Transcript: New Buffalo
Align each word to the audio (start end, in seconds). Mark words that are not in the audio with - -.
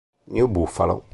New 0.27 0.47
Buffalo 0.47 1.03